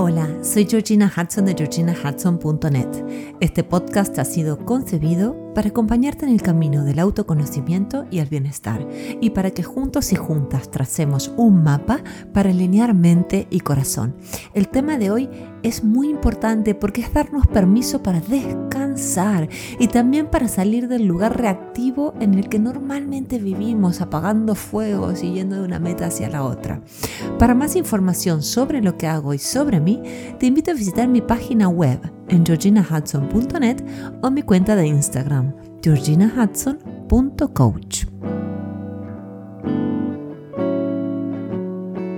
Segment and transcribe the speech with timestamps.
[0.00, 2.86] Hola, soy Georgina Hudson de georginahudson.net.
[3.40, 8.86] Este podcast ha sido concebido para acompañarte en el camino del autoconocimiento y el bienestar
[9.20, 14.14] y para que juntos y juntas tracemos un mapa para alinear mente y corazón.
[14.54, 15.28] El tema de hoy
[15.62, 19.48] es muy importante porque es darnos permiso para descansar
[19.78, 25.32] y también para salir del lugar reactivo en el que normalmente vivimos apagando fuegos y
[25.32, 26.80] yendo de una meta hacia la otra.
[27.38, 30.02] Para más información sobre lo que hago y sobre mí,
[30.38, 33.84] te invito a visitar mi página web en georginahudson.net
[34.22, 38.06] o mi cuenta de Instagram, georginahudson.coach.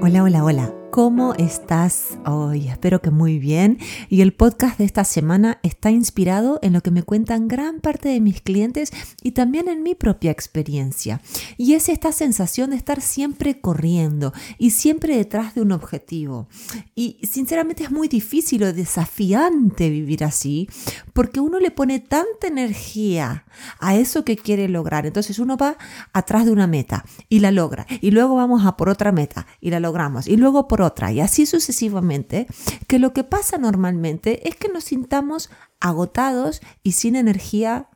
[0.02, 0.79] Hola, hola, hola.
[0.90, 2.66] ¿Cómo estás hoy?
[2.66, 3.78] Espero que muy bien.
[4.08, 8.08] Y el podcast de esta semana está inspirado en lo que me cuentan gran parte
[8.08, 11.20] de mis clientes y también en mi propia experiencia.
[11.56, 16.48] Y es esta sensación de estar siempre corriendo y siempre detrás de un objetivo.
[16.96, 20.68] Y sinceramente es muy difícil o desafiante vivir así
[21.12, 23.44] porque uno le pone tanta energía
[23.78, 25.06] a eso que quiere lograr.
[25.06, 25.76] Entonces uno va
[26.12, 27.86] atrás de una meta y la logra.
[28.00, 30.26] Y luego vamos a por otra meta y la logramos.
[30.26, 32.46] Y luego por otra y así sucesivamente,
[32.86, 35.50] que lo que pasa normalmente es que nos sintamos
[35.80, 37.88] agotados y sin energía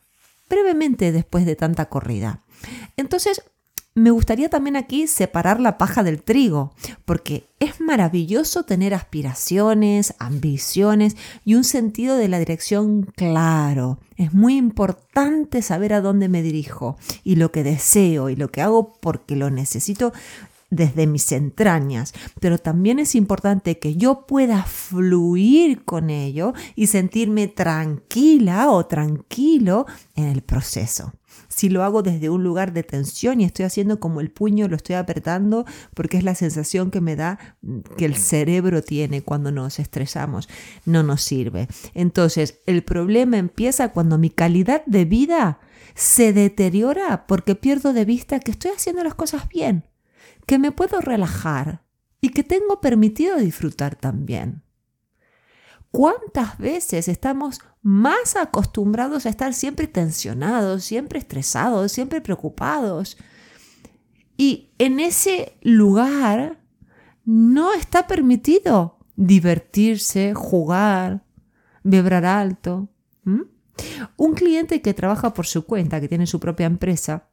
[0.49, 2.43] brevemente después de tanta corrida.
[2.97, 3.43] Entonces,
[3.97, 11.17] me gustaría también aquí separar la paja del trigo, porque es maravilloso tener aspiraciones, ambiciones
[11.45, 14.01] y un sentido de la dirección claro.
[14.17, 18.63] Es muy importante saber a dónde me dirijo y lo que deseo y lo que
[18.63, 20.13] hago porque lo necesito
[20.71, 27.49] desde mis entrañas, pero también es importante que yo pueda fluir con ello y sentirme
[27.49, 31.13] tranquila o tranquilo en el proceso.
[31.49, 34.77] Si lo hago desde un lugar de tensión y estoy haciendo como el puño, lo
[34.77, 39.53] estoy apretando porque es la sensación que me da mm, que el cerebro tiene cuando
[39.53, 40.49] nos estresamos,
[40.85, 41.69] no nos sirve.
[41.95, 45.61] Entonces, el problema empieza cuando mi calidad de vida
[45.95, 49.85] se deteriora porque pierdo de vista que estoy haciendo las cosas bien
[50.47, 51.85] que me puedo relajar
[52.21, 54.63] y que tengo permitido disfrutar también.
[55.91, 63.17] ¿Cuántas veces estamos más acostumbrados a estar siempre tensionados, siempre estresados, siempre preocupados?
[64.37, 66.59] Y en ese lugar
[67.25, 71.25] no está permitido divertirse, jugar,
[71.83, 72.89] vibrar alto.
[74.17, 77.29] Un cliente que trabaja por su cuenta, que tiene su propia empresa,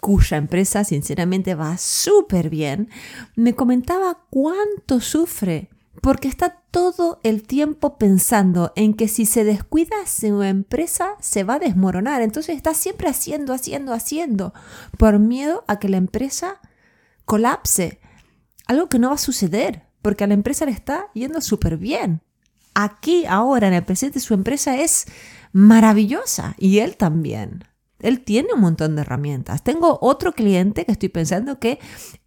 [0.00, 2.88] cuya empresa sinceramente va súper bien,
[3.36, 5.70] me comentaba cuánto sufre
[6.02, 11.54] porque está todo el tiempo pensando en que si se descuida su empresa se va
[11.54, 12.22] a desmoronar.
[12.22, 14.52] Entonces está siempre haciendo, haciendo, haciendo,
[14.98, 16.60] por miedo a que la empresa
[17.24, 18.00] colapse.
[18.66, 22.20] Algo que no va a suceder, porque a la empresa le está yendo súper bien.
[22.74, 25.06] Aquí, ahora, en el presente, su empresa es
[25.52, 27.64] maravillosa y él también.
[28.02, 29.62] Él tiene un montón de herramientas.
[29.62, 31.78] Tengo otro cliente que estoy pensando que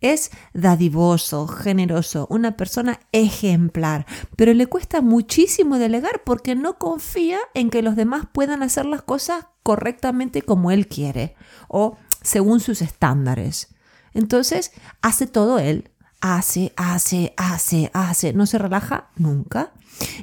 [0.01, 4.05] es dadivoso, generoso, una persona ejemplar,
[4.35, 9.01] pero le cuesta muchísimo delegar porque no confía en que los demás puedan hacer las
[9.01, 11.35] cosas correctamente como él quiere
[11.67, 13.75] o según sus estándares.
[14.13, 14.71] Entonces,
[15.01, 15.91] hace todo él.
[16.21, 18.33] Hace, hace, hace, hace.
[18.33, 19.73] No se relaja nunca.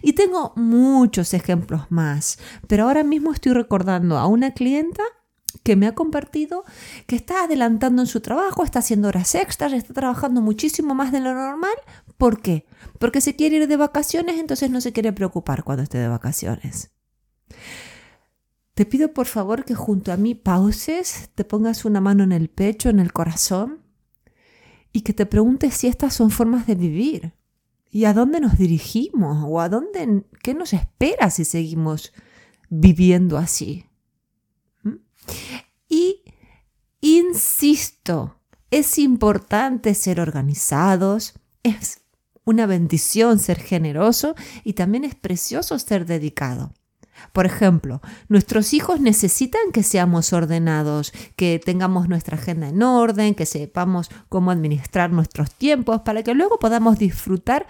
[0.01, 5.03] Y tengo muchos ejemplos más, pero ahora mismo estoy recordando a una clienta
[5.63, 6.65] que me ha compartido
[7.07, 11.21] que está adelantando en su trabajo, está haciendo horas extras, está trabajando muchísimo más de
[11.21, 11.75] lo normal.
[12.17, 12.67] ¿Por qué?
[12.99, 16.93] Porque se quiere ir de vacaciones, entonces no se quiere preocupar cuando esté de vacaciones.
[18.75, 22.49] Te pido por favor que junto a mí pauses, te pongas una mano en el
[22.49, 23.83] pecho, en el corazón,
[24.93, 27.35] y que te preguntes si estas son formas de vivir.
[27.91, 29.45] ¿Y a dónde nos dirigimos?
[29.47, 32.13] ¿O a dónde, qué nos espera si seguimos
[32.71, 33.85] viviendo así?
[35.89, 36.23] Y
[37.01, 38.41] insisto,
[38.71, 42.01] es importante ser organizados, es
[42.45, 46.73] una bendición ser generoso y también es precioso ser dedicado.
[47.33, 53.47] Por ejemplo, nuestros hijos necesitan que seamos ordenados, que tengamos nuestra agenda en orden, que
[53.47, 57.67] sepamos cómo administrar nuestros tiempos para que luego podamos disfrutar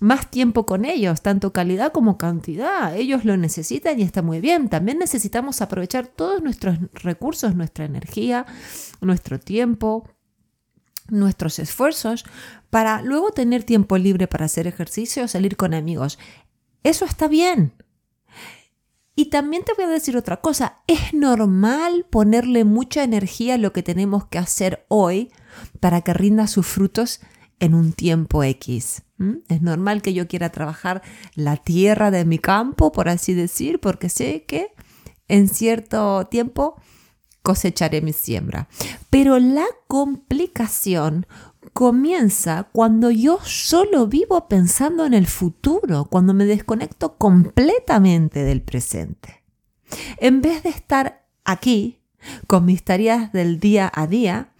[0.00, 2.96] más tiempo con ellos, tanto calidad como cantidad.
[2.96, 4.68] Ellos lo necesitan y está muy bien.
[4.68, 8.46] También necesitamos aprovechar todos nuestros recursos, nuestra energía,
[9.00, 10.08] nuestro tiempo,
[11.08, 12.24] nuestros esfuerzos
[12.70, 16.18] para luego tener tiempo libre para hacer ejercicio o salir con amigos.
[16.82, 17.72] Eso está bien.
[19.18, 23.72] Y también te voy a decir otra cosa, es normal ponerle mucha energía a lo
[23.72, 25.32] que tenemos que hacer hoy
[25.80, 27.20] para que rinda sus frutos
[27.58, 29.02] en un tiempo X.
[29.48, 31.00] Es normal que yo quiera trabajar
[31.34, 34.74] la tierra de mi campo, por así decir, porque sé que
[35.28, 36.76] en cierto tiempo
[37.42, 38.68] cosecharé mi siembra.
[39.08, 41.26] Pero la complicación
[41.72, 49.42] comienza cuando yo solo vivo pensando en el futuro, cuando me desconecto completamente del presente.
[50.18, 52.00] En vez de estar aquí
[52.46, 54.52] con mis tareas del día a día,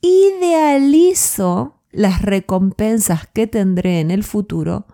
[0.00, 4.86] idealizo las recompensas que tendré en el futuro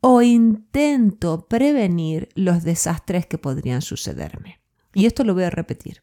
[0.00, 4.60] o intento prevenir los desastres que podrían sucederme.
[4.94, 6.02] Y esto lo voy a repetir.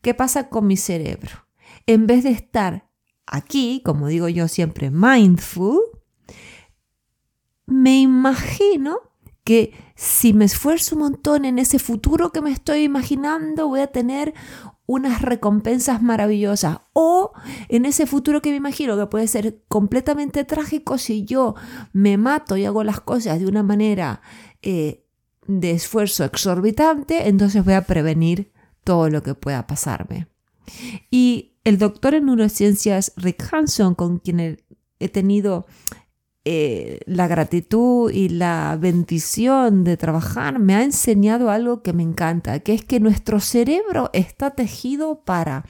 [0.00, 1.48] ¿Qué pasa con mi cerebro?
[1.86, 2.88] En vez de estar
[3.26, 5.80] aquí, como digo yo siempre, mindful,
[7.66, 8.98] me imagino
[9.44, 13.88] que si me esfuerzo un montón en ese futuro que me estoy imaginando, voy a
[13.88, 14.34] tener
[14.86, 16.78] unas recompensas maravillosas.
[16.92, 17.32] O
[17.68, 21.54] en ese futuro que me imagino que puede ser completamente trágico si yo
[21.92, 24.20] me mato y hago las cosas de una manera
[24.62, 25.06] eh,
[25.46, 30.26] de esfuerzo exorbitante, entonces voy a prevenir todo lo que pueda pasarme.
[31.10, 34.58] Y el doctor en neurociencias Rick Hanson, con quien
[35.00, 35.66] he tenido
[36.46, 42.60] eh, la gratitud y la bendición de trabajar, me ha enseñado algo que me encanta,
[42.60, 45.64] que es que nuestro cerebro está tejido para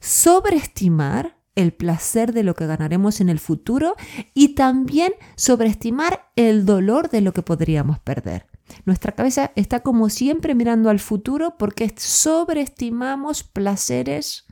[0.00, 3.94] sobreestimar el placer de lo que ganaremos en el futuro
[4.34, 8.46] y también sobreestimar el dolor de lo que podríamos perder.
[8.84, 14.45] Nuestra cabeza está como siempre mirando al futuro porque sobreestimamos placeres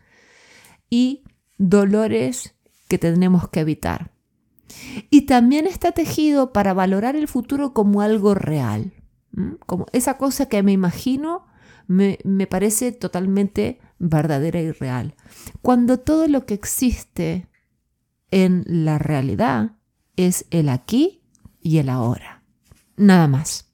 [0.95, 1.25] y
[1.59, 2.55] dolores
[2.87, 4.13] que tenemos que evitar.
[5.11, 8.93] Y también está tejido para valorar el futuro como algo real,
[9.67, 11.47] como esa cosa que me imagino
[11.89, 15.17] me, me parece totalmente verdadera y real.
[15.63, 17.49] Cuando todo lo que existe
[18.31, 19.73] en la realidad
[20.15, 21.25] es el aquí
[21.61, 22.45] y el ahora.
[22.97, 23.69] Nada más.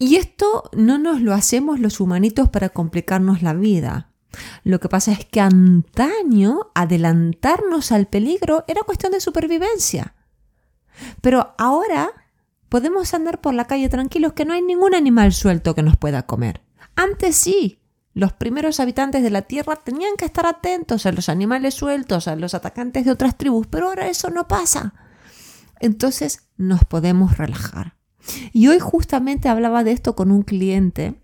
[0.00, 4.13] Y esto no nos lo hacemos los humanitos para complicarnos la vida.
[4.62, 10.14] Lo que pasa es que antaño adelantarnos al peligro era cuestión de supervivencia.
[11.20, 12.10] Pero ahora
[12.68, 16.26] podemos andar por la calle tranquilos que no hay ningún animal suelto que nos pueda
[16.26, 16.62] comer.
[16.96, 17.80] Antes sí,
[18.14, 22.36] los primeros habitantes de la Tierra tenían que estar atentos a los animales sueltos, a
[22.36, 24.94] los atacantes de otras tribus, pero ahora eso no pasa.
[25.80, 27.96] Entonces nos podemos relajar.
[28.52, 31.20] Y hoy justamente hablaba de esto con un cliente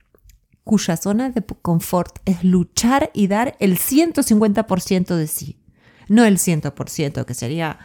[0.65, 5.59] cuya zona de confort es luchar y dar el 150% de sí.
[6.09, 7.79] No el 100%, que sería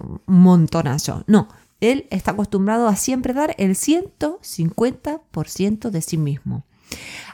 [0.00, 1.24] un montonazo.
[1.26, 1.48] No,
[1.80, 6.64] él está acostumbrado a siempre dar el 150% de sí mismo.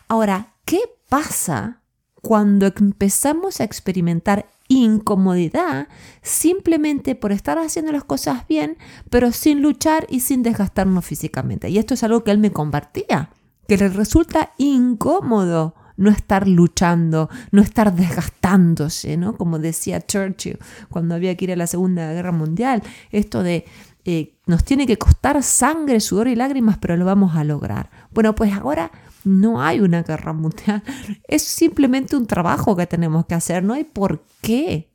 [0.09, 1.81] Ahora, ¿qué pasa
[2.21, 5.89] cuando empezamos a experimentar incomodidad
[6.23, 8.79] simplemente por estar haciendo las cosas bien,
[9.11, 11.69] pero sin luchar y sin desgastarnos físicamente?
[11.69, 13.31] Y esto es algo que él me compartía
[13.67, 19.37] que le resulta incómodo no estar luchando, no estar desgastándose, ¿no?
[19.37, 20.59] Como decía Churchill
[20.91, 23.65] cuando había que ir a la Segunda Guerra Mundial, esto de
[24.05, 27.91] eh, nos tiene que costar sangre, sudor y lágrimas, pero lo vamos a lograr.
[28.13, 28.91] Bueno, pues ahora
[29.25, 30.83] no hay una guerra mundial,
[31.29, 34.91] es simplemente un trabajo que tenemos que hacer, no hay por qué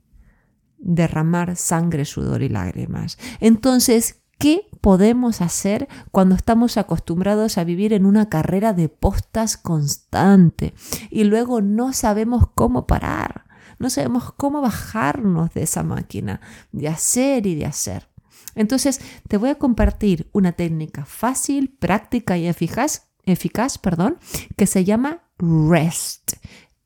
[0.78, 3.18] derramar sangre, sudor y lágrimas.
[3.40, 10.74] Entonces, ¿Qué podemos hacer cuando estamos acostumbrados a vivir en una carrera de postas constante
[11.10, 13.46] y luego no sabemos cómo parar?
[13.80, 16.42] No sabemos cómo bajarnos de esa máquina
[16.72, 18.10] de hacer y de hacer.
[18.56, 24.18] Entonces, te voy a compartir una técnica fácil, práctica y eficaz, eficaz perdón,
[24.56, 26.34] que se llama REST.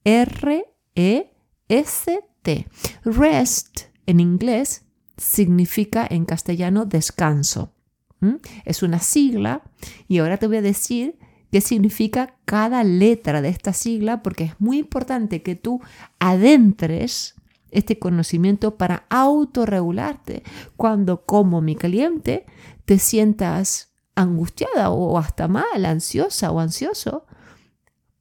[0.04, 1.28] R-E-S-T.
[3.06, 4.86] REST en inglés
[5.22, 7.74] significa en castellano descanso.
[8.66, 9.64] Es una sigla
[10.08, 11.18] y ahora te voy a decir
[11.52, 15.82] qué significa cada letra de esta sigla porque es muy importante que tú
[16.20, 17.36] adentres
[17.72, 20.44] este conocimiento para autorregularte
[20.76, 22.46] cuando como mi cliente
[22.86, 27.26] te sientas angustiada o hasta mal, ansiosa o ansioso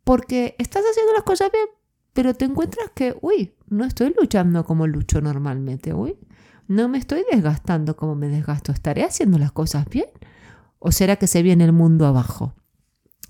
[0.05, 1.67] porque estás haciendo las cosas bien,
[2.15, 6.17] pero te encuentras que, uy, no estoy luchando como lucho normalmente, uy,
[6.71, 8.71] no me estoy desgastando como me desgasto.
[8.71, 10.07] ¿Estaré haciendo las cosas bien?
[10.79, 12.55] ¿O será que se viene el mundo abajo?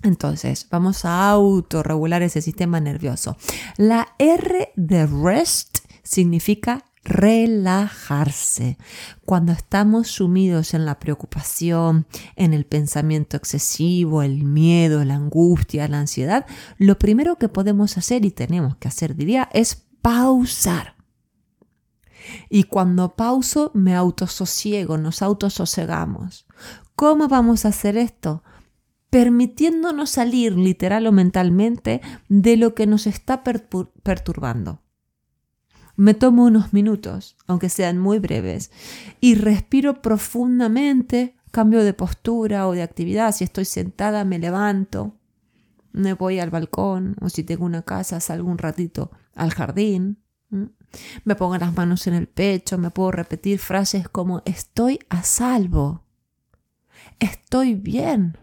[0.03, 3.37] Entonces, vamos a autorregular ese sistema nervioso.
[3.77, 8.77] La R de rest significa relajarse.
[9.25, 12.05] Cuando estamos sumidos en la preocupación,
[12.35, 16.45] en el pensamiento excesivo, el miedo, la angustia, la ansiedad,
[16.77, 21.00] lo primero que podemos hacer y tenemos que hacer, diría, es pausar
[22.49, 26.45] Y cuando pauso, me autososiego, nos autososegamos.
[26.95, 28.43] ¿Cómo vamos a hacer esto?
[29.09, 34.81] Permitiéndonos salir literal o mentalmente de lo que nos está perturbando.
[35.97, 38.71] Me tomo unos minutos, aunque sean muy breves,
[39.19, 43.33] y respiro profundamente, cambio de postura o de actividad.
[43.33, 45.17] Si estoy sentada, me levanto,
[45.91, 50.23] me voy al balcón, o si tengo una casa, salgo un ratito al jardín.
[51.23, 56.03] Me pongo las manos en el pecho, me puedo repetir frases como estoy a salvo,
[57.19, 58.37] estoy bien.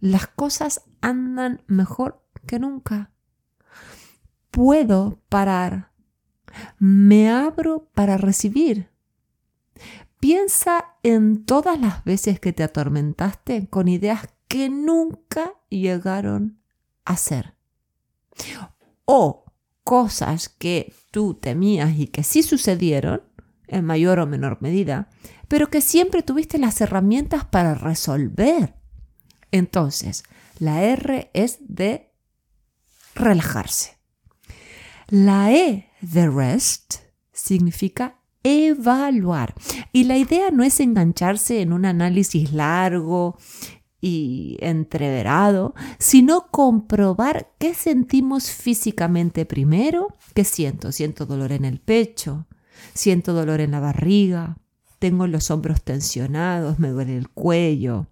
[0.00, 3.10] Las cosas andan mejor que nunca.
[4.50, 5.92] Puedo parar.
[6.78, 8.90] Me abro para recibir.
[10.20, 16.60] Piensa en todas las veces que te atormentaste con ideas que nunca llegaron
[17.04, 17.54] a ser.
[19.04, 19.44] O
[19.84, 23.22] cosas que tú temías y que sí sucedieron,
[23.66, 25.08] en mayor o menor medida,
[25.48, 28.74] pero que siempre tuviste las herramientas para resolver.
[29.50, 30.24] Entonces,
[30.58, 32.12] la R es de
[33.14, 33.98] relajarse.
[35.08, 36.96] La E de rest
[37.32, 39.54] significa evaluar.
[39.92, 43.38] Y la idea no es engancharse en un análisis largo
[44.04, 50.08] y entreverado, sino comprobar qué sentimos físicamente primero.
[50.34, 50.90] ¿Qué siento?
[50.90, 52.46] Siento dolor en el pecho,
[52.92, 54.58] siento dolor en la barriga,
[54.98, 58.08] tengo los hombros tensionados, me duele el cuello,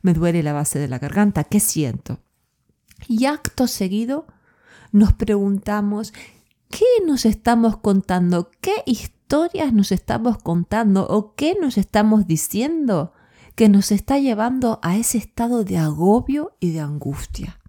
[0.00, 1.44] me duele la base de la garganta.
[1.44, 2.18] ¿Qué siento?
[3.06, 4.26] Y acto seguido
[4.92, 6.14] nos preguntamos,
[6.70, 8.50] ¿qué nos estamos contando?
[8.62, 11.06] ¿Qué historias nos estamos contando?
[11.06, 13.12] ¿O qué nos estamos diciendo?
[13.60, 17.60] Que nos está llevando a ese estado de agobio y de angustia.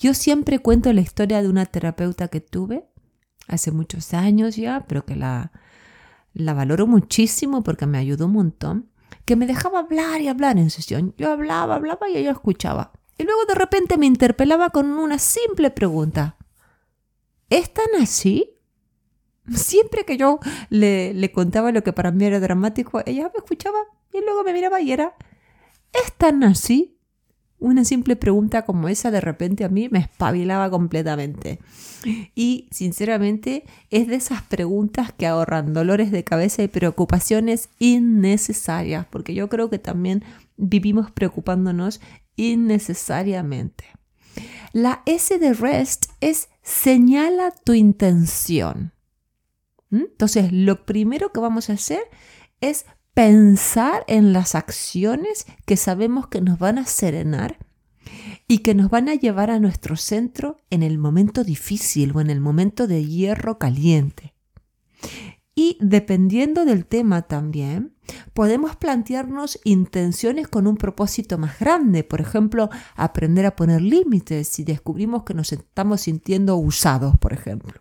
[0.00, 2.84] Yo siempre cuento la historia de una terapeuta que tuve
[3.46, 5.52] hace muchos años ya, pero que la,
[6.34, 8.90] la valoro muchísimo porque me ayudó un montón,
[9.24, 11.14] que me dejaba hablar y hablar en sesión.
[11.16, 12.90] Yo hablaba, hablaba y ella escuchaba.
[13.16, 16.36] Y luego de repente me interpelaba con una simple pregunta.
[17.48, 18.58] ¿Es tan así?
[19.54, 23.78] Siempre que yo le, le contaba lo que para mí era dramático, ella me escuchaba
[24.12, 25.14] y luego me miraba y era,
[25.92, 26.98] ¿es tan así?
[27.60, 31.58] Una simple pregunta como esa de repente a mí me espabilaba completamente.
[32.36, 39.34] Y sinceramente es de esas preguntas que ahorran dolores de cabeza y preocupaciones innecesarias, porque
[39.34, 40.22] yo creo que también
[40.56, 42.00] vivimos preocupándonos
[42.36, 43.84] innecesariamente.
[44.72, 48.92] La S de rest es señala tu intención.
[49.90, 50.02] ¿Mm?
[50.10, 52.02] Entonces, lo primero que vamos a hacer
[52.60, 52.86] es
[53.18, 57.58] pensar en las acciones que sabemos que nos van a serenar
[58.46, 62.30] y que nos van a llevar a nuestro centro en el momento difícil o en
[62.30, 64.34] el momento de hierro caliente.
[65.56, 67.96] Y dependiendo del tema también,
[68.34, 74.62] podemos plantearnos intenciones con un propósito más grande, por ejemplo, aprender a poner límites si
[74.62, 77.80] descubrimos que nos estamos sintiendo usados, por ejemplo,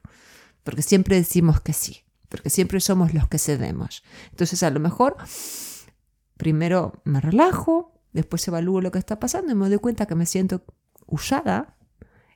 [0.63, 4.03] porque siempre decimos que sí porque siempre somos los que cedemos.
[4.31, 5.17] Entonces a lo mejor
[6.37, 10.25] primero me relajo, después evalúo lo que está pasando y me doy cuenta que me
[10.25, 10.63] siento
[11.05, 11.77] usada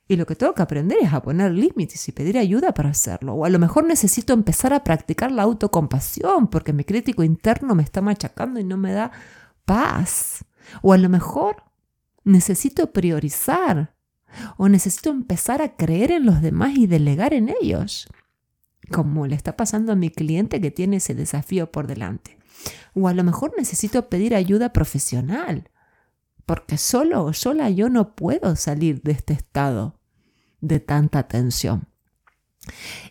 [0.08, 3.34] y lo que tengo que aprender es a poner límites y pedir ayuda para hacerlo.
[3.34, 7.82] O a lo mejor necesito empezar a practicar la autocompasión porque mi crítico interno me
[7.82, 9.12] está machacando y no me da
[9.64, 10.44] paz.
[10.82, 11.62] O a lo mejor
[12.24, 13.94] necesito priorizar
[14.56, 18.08] o necesito empezar a creer en los demás y delegar en ellos
[18.92, 22.38] como le está pasando a mi cliente que tiene ese desafío por delante.
[22.94, 25.70] O a lo mejor necesito pedir ayuda profesional,
[26.46, 29.98] porque solo o sola yo no puedo salir de este estado
[30.60, 31.88] de tanta tensión.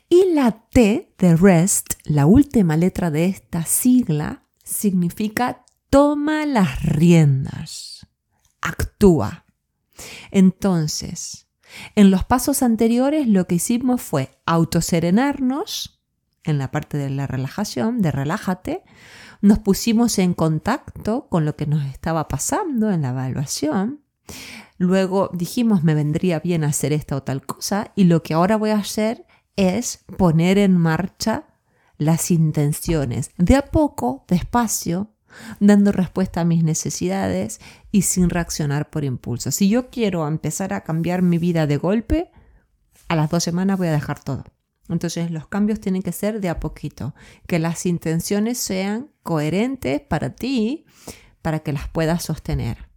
[0.08, 8.08] Y la T de REST, la última letra de esta sigla, significa toma las riendas,
[8.62, 9.46] actúa.
[10.32, 11.48] Entonces,
[11.96, 16.02] en los pasos anteriores lo que hicimos fue autoserenarnos
[16.44, 18.84] en la parte de la relajación, de relájate,
[19.42, 24.02] nos pusimos en contacto con lo que nos estaba pasando en la evaluación,
[24.78, 28.72] luego dijimos me vendría bien hacer esta o tal cosa y lo que ahora voy
[28.72, 29.26] a hacer
[29.56, 31.46] es poner en marcha
[31.98, 35.14] las intenciones, de a poco, despacio,
[35.60, 37.60] dando respuesta a mis necesidades
[37.92, 39.52] y sin reaccionar por impulso.
[39.52, 42.32] Si yo quiero empezar a cambiar mi vida de golpe,
[43.08, 44.44] a las dos semanas voy a dejar todo.
[44.90, 47.16] Entonces los cambios tienen que ser de a poquito,
[47.48, 50.86] que las intenciones sean coherentes para ti,
[51.42, 52.90] para que las puedas sostener.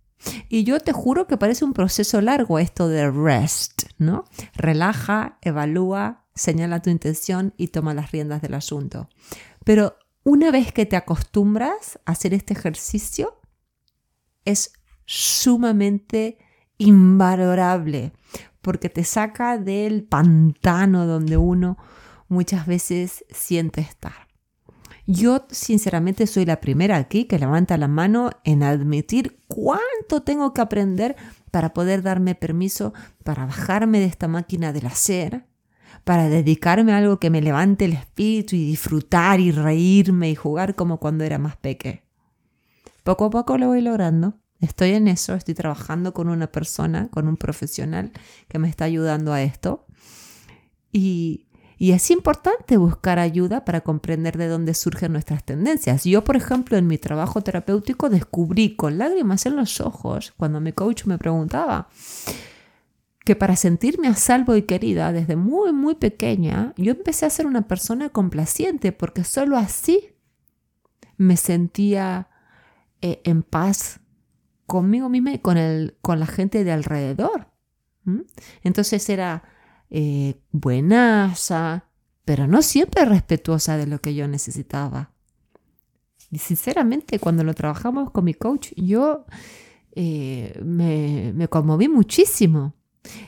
[0.49, 4.25] Y yo te juro que parece un proceso largo esto de rest, ¿no?
[4.55, 9.09] Relaja, evalúa, señala tu intención y toma las riendas del asunto.
[9.65, 13.39] Pero una vez que te acostumbras a hacer este ejercicio,
[14.45, 14.73] es
[15.07, 16.39] sumamente
[16.79, 18.13] invalorable
[18.61, 21.77] porque te saca del pantano donde uno
[22.29, 24.27] muchas veces siente estar.
[25.07, 30.63] Yo sinceramente soy la primera aquí que levanta la mano en admitir cuánto tengo que
[30.63, 31.15] aprender
[31.51, 35.47] para poder darme permiso para bajarme de esta máquina del hacer,
[36.05, 40.75] para dedicarme a algo que me levante el espíritu y disfrutar y reírme y jugar
[40.75, 42.05] como cuando era más peque.
[43.03, 44.35] Poco a poco lo voy logrando.
[44.61, 48.13] Estoy en eso, estoy trabajando con una persona, con un profesional
[48.49, 49.87] que me está ayudando a esto.
[50.93, 56.05] Y, y es importante buscar ayuda para comprender de dónde surgen nuestras tendencias.
[56.05, 60.73] Yo, por ejemplo, en mi trabajo terapéutico descubrí con lágrimas en los ojos, cuando mi
[60.73, 61.89] coach me preguntaba,
[63.25, 67.47] que para sentirme a salvo y querida desde muy, muy pequeña, yo empecé a ser
[67.47, 70.15] una persona complaciente porque solo así
[71.17, 72.29] me sentía
[73.01, 74.01] eh, en paz
[74.67, 77.49] conmigo misma y con, el, con la gente de alrededor.
[78.63, 79.43] Entonces era
[79.89, 81.89] eh, buenaza,
[82.27, 85.13] pero no siempre respetuosa de lo que yo necesitaba.
[86.31, 89.25] Y sinceramente, cuando lo trabajamos con mi coach, yo
[89.93, 92.75] eh, me, me conmoví muchísimo.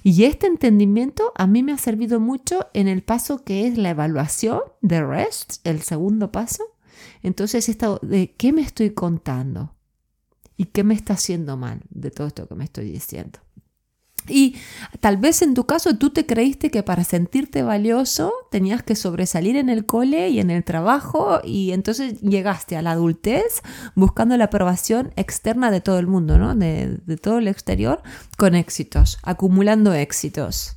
[0.03, 3.91] Y este entendimiento a mí me ha servido mucho en el paso que es la
[3.91, 6.65] evaluación de REST, el segundo paso.
[7.23, 7.67] Entonces,
[8.03, 9.75] de qué me estoy contando
[10.57, 13.39] y qué me está haciendo mal de todo esto que me estoy diciendo.
[14.29, 14.57] Y
[15.01, 19.57] tal vez en tu caso tú te creíste que para sentirte valioso tenías que sobresalir
[19.57, 23.63] en el cole y en el trabajo y entonces llegaste a la adultez
[23.95, 26.55] buscando la aprobación externa de todo el mundo, ¿no?
[26.55, 28.03] De, de todo el exterior
[28.37, 30.77] con éxitos, acumulando éxitos.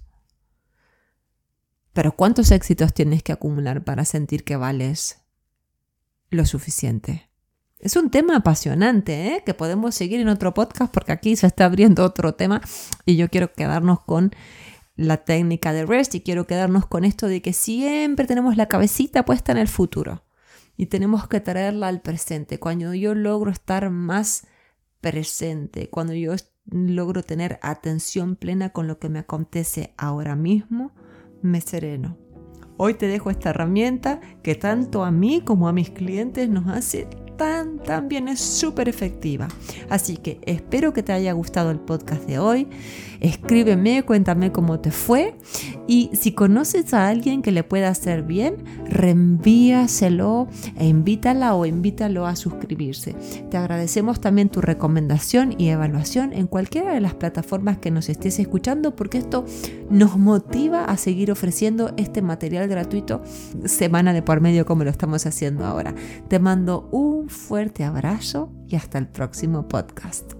[1.93, 5.19] Pero ¿cuántos éxitos tienes que acumular para sentir que vales
[6.29, 7.28] lo suficiente?
[7.79, 9.43] Es un tema apasionante, ¿eh?
[9.45, 12.61] que podemos seguir en otro podcast porque aquí se está abriendo otro tema
[13.05, 14.33] y yo quiero quedarnos con
[14.97, 19.23] la técnica de REST y quiero quedarnos con esto de que siempre tenemos la cabecita
[19.23, 20.25] puesta en el futuro
[20.75, 22.59] y tenemos que traerla al presente.
[22.59, 24.45] Cuando yo logro estar más
[24.99, 26.33] presente, cuando yo
[26.65, 30.91] logro tener atención plena con lo que me acontece ahora mismo,
[31.41, 32.17] me sereno.
[32.75, 37.07] Hoy te dejo esta herramienta que tanto a mí como a mis clientes nos hace
[37.39, 39.47] tan, también es súper efectiva.
[39.89, 42.67] Así que espero que te haya gustado el podcast de hoy.
[43.19, 45.35] Escríbeme, cuéntame cómo te fue
[45.87, 52.25] y si conoces a alguien que le pueda hacer bien, reenvíaselo e invítala o invítalo
[52.25, 53.15] a suscribirse.
[53.49, 58.39] Te agradecemos también tu recomendación y evaluación en cualquiera de las plataformas que nos estés
[58.39, 59.45] escuchando porque esto
[59.89, 63.21] nos motiva a seguir ofreciendo este material gratuito
[63.65, 65.93] semana de por medio como lo estamos haciendo ahora.
[66.27, 70.38] Te mando un fuerte abrazo y hasta el próximo podcast.